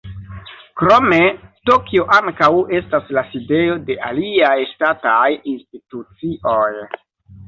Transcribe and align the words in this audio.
Krome 0.79 1.17
Tokio 1.69 2.05
ankaŭ 2.15 2.47
estas 2.77 3.11
la 3.17 3.23
sidejo 3.33 3.75
de 3.89 3.97
aliaj 4.07 4.55
ŝtataj 4.71 5.29
institucioj. 5.53 6.67